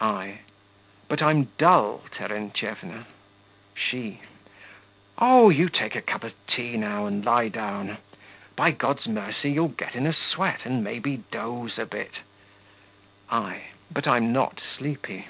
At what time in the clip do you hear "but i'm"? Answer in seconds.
1.06-1.50, 13.92-14.32